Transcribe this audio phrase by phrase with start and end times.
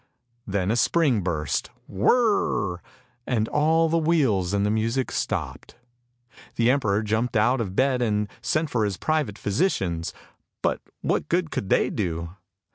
[0.47, 2.79] Then a spring burst," whirr"
[3.27, 5.75] went all the wheels and the music stopped.
[6.55, 10.11] The emperor jumped out of bed and sent for his private physicians,
[10.63, 12.31] but what good could they do?